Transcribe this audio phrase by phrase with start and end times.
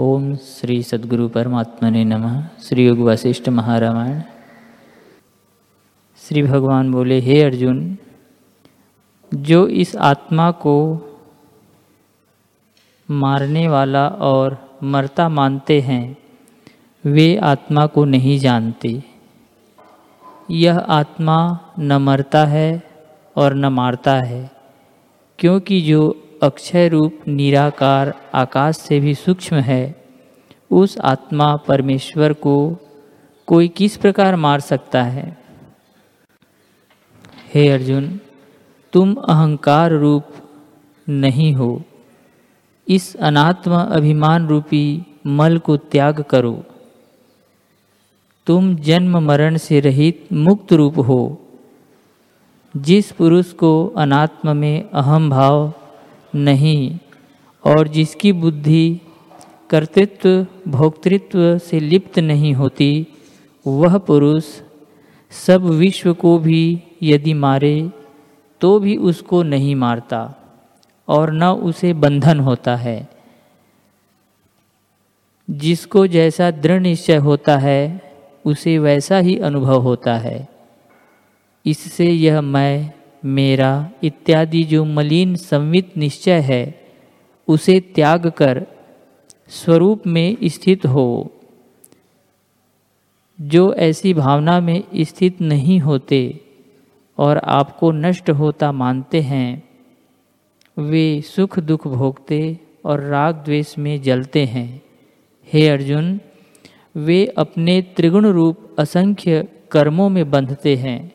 [0.00, 4.20] ओम श्री सद्गुरु परमात्मा ने नमः। श्री योग वशिष्ठ महारामायण।
[6.16, 7.98] श्री भगवान बोले, हे अर्जुन,
[9.34, 10.98] जो इस आत्मा को
[13.10, 16.16] मारने वाला और मरता मानते हैं,
[17.06, 19.02] वे आत्मा को नहीं जानते।
[20.50, 22.82] यह आत्मा न मरता है
[23.36, 24.50] और न मारता है,
[25.38, 30.04] क्योंकि जो अक्षय रूप निराकार आकाश से भी सूक्ष्म है।
[30.70, 32.76] उस आत्मा परमेश्वर को
[33.46, 35.44] कोई किस प्रकार मार सकता है?
[37.54, 38.20] हे अर्जुन,
[38.92, 40.24] तुम अहंकार रूप
[41.08, 41.82] नहीं हो।
[42.88, 46.64] इस अनात्म अभिमान रूपी मल को त्याग करो।
[48.46, 51.40] तुम जन्म मरण से रहित मुक्त रूप हो।
[52.76, 55.72] जिस पुरुष को अनात्म में अहम भाव
[56.34, 56.98] नहीं,
[57.64, 59.00] और जिसकी बुद्धि
[59.70, 63.06] कर्तृत्व, भोक्तृत्व से लिप्त नहीं होती,
[63.66, 64.44] वह पुरुष
[65.30, 67.90] सब विश्व को भी यदि मारे
[68.60, 70.34] तो भी उसको नहीं मारता,
[71.08, 73.08] और न उसे बंधन होता है।
[75.50, 78.00] जिसको जैसा दृढ़ निश्चय होता है,
[78.46, 80.48] उसे वैसा ही अनुभव होता है।
[81.66, 82.92] इससे यह मैं
[83.24, 86.80] मेरा इत्यादि जो मलिन संवित निश्चय है,
[87.48, 88.66] उसे त्याग कर
[89.48, 91.30] स्वरूप में स्थित हो।
[93.40, 96.40] जो ऐसी भावना में स्थित नहीं होते
[97.18, 99.68] और आपको नष्ट होता मानते हैं,
[100.78, 104.82] वे सुख दुख भोगते और राग द्वेष में जलते हैं।
[105.52, 106.20] हे अर्जुन,
[106.96, 111.12] वे अपने त्रिगुण रूप असंख्य कर्मों में बंधते हैं।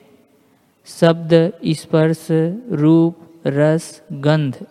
[0.89, 2.27] शब्द, स्पर्श,
[2.71, 3.15] रूप,
[3.47, 4.65] रस, गंध।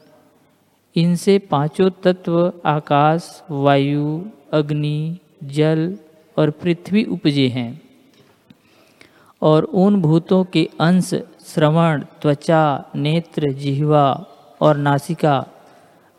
[0.97, 5.99] इनसे पाँचों तत्व, आकाश, वायु, अग्नि, जल
[6.39, 7.83] और पृथ्वी उपजे हैं।
[9.43, 11.15] और उन भूतों के अंश,
[11.47, 14.27] श्रवण, त्वचा, नेत्र, जिह्वा
[14.61, 15.47] और नासिका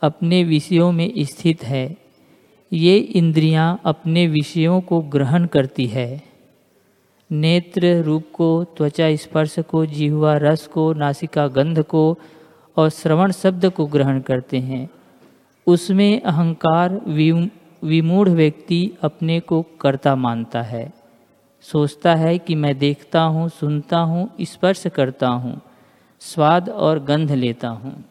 [0.02, 1.98] अपने विषयों में स्थित है।
[2.74, 6.28] ये इंद्रियाँ अपने विषयों को ग्रहण करती है।
[7.31, 12.17] नेत्र रूप को, त्वचा स्पर्श को, जिह्वा रस को, नासिका गंध को
[12.78, 14.90] और श्रवण शब्द को ग्रहण करते हैं।
[15.67, 17.01] उसमें अहंकार
[17.84, 20.94] विमूढ़ व्यक्ति अपने को कर्ता मानता है।
[21.62, 25.61] सोचता है कि मैं देखता हूँ, सुनता हूँ, स्पर्श करता हूँ,
[26.22, 28.09] स्वाद और गंध लेता हूँ।